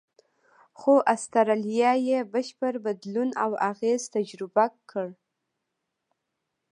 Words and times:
خو 0.79 0.93
استرالیا 1.15 1.91
یې 2.09 2.19
بشپړ 2.33 2.73
بدلون 2.85 3.29
او 3.43 3.51
اغېز 3.69 4.01
تجربه 4.15 4.65
کړ. 4.89 5.07